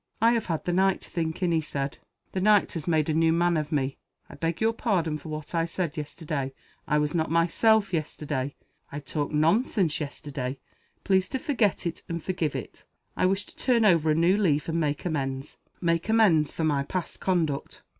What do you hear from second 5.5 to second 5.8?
I